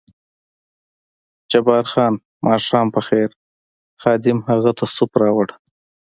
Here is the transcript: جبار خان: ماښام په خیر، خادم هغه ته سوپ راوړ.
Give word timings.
جبار 1.51 1.83
خان: 1.91 2.13
ماښام 2.45 2.87
په 2.95 3.01
خیر، 3.07 3.29
خادم 4.01 4.37
هغه 4.49 4.71
ته 4.77 4.85
سوپ 4.95 5.11
راوړ. 5.21 5.47